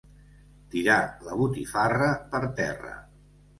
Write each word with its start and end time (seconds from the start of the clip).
Tirar 0.75 0.97
la 1.27 1.37
botifarra 1.43 2.09
per 2.35 2.43
terra. 2.63 2.97